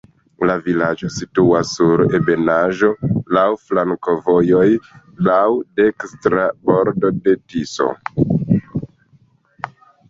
[0.49, 2.89] La vilaĝo situas sur ebenaĵo,
[3.37, 4.65] laŭ flankovojoj,
[5.29, 5.45] laŭ
[5.83, 7.95] dekstra bordo de Tiso.